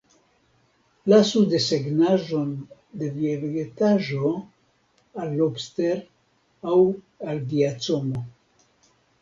[1.11, 2.47] Lasu desegnaĵon
[3.03, 4.33] de via vegetaĵo
[5.25, 6.03] al Lobster
[6.75, 6.81] aŭ
[7.31, 8.27] al Giacomo.